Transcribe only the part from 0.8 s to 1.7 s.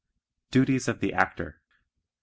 of the Actor 4.